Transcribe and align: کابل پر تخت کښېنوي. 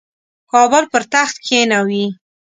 کابل 0.51 0.83
پر 0.91 1.03
تخت 1.13 1.35
کښېنوي. 1.45 2.05